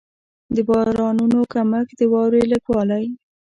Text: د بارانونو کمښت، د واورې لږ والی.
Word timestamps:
د 0.55 0.57
بارانونو 0.69 1.39
کمښت، 1.53 1.93
د 1.99 2.01
واورې 2.11 2.41
لږ 2.51 2.63
والی. 2.73 3.05